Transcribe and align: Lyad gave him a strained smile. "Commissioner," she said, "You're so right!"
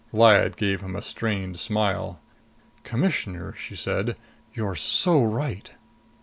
Lyad 0.11 0.55
gave 0.57 0.81
him 0.81 0.95
a 0.95 1.01
strained 1.03 1.59
smile. 1.59 2.19
"Commissioner," 2.81 3.53
she 3.53 3.75
said, 3.75 4.15
"You're 4.51 4.73
so 4.73 5.23
right!" 5.23 5.71